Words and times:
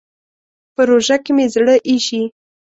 په 0.75 0.81
روژه 0.89 1.17
کې 1.23 1.31
مې 1.35 1.45
زړه 1.55 1.75
اېشي. 1.87 2.21